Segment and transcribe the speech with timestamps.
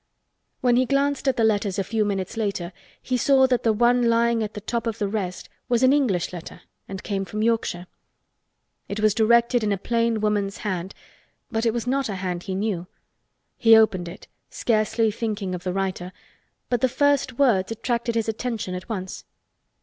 [0.61, 4.09] When he glanced at the letters a few minutes later he saw that the one
[4.09, 7.85] lying at the top of the rest was an English letter and came from Yorkshire.
[8.89, 10.95] It was directed in a plain woman's hand
[11.51, 12.87] but it was not a hand he knew.
[13.59, 16.11] He opened it, scarcely thinking of the writer,
[16.67, 19.23] but the first words attracted his attention at once.